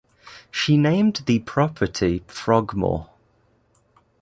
She 0.49 0.77
named 0.77 1.17
the 1.27 1.37
property 1.37 2.23
Frogmore. 2.25 3.11